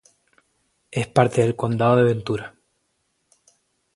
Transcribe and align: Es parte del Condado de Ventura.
Es 0.89 1.05
parte 1.05 1.41
del 1.41 1.55
Condado 1.55 1.95
de 1.97 2.01
Ventura. 2.03 2.55